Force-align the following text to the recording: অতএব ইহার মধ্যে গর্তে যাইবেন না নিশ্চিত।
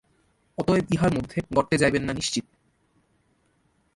অতএব 0.57 0.85
ইহার 0.93 1.11
মধ্যে 1.13 1.37
গর্তে 1.55 1.75
যাইবেন 1.77 2.03
না 2.03 2.13
নিশ্চিত। 2.13 2.45